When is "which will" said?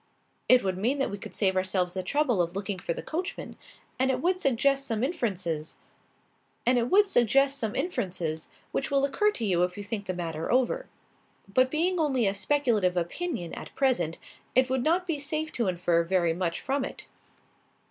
8.71-9.05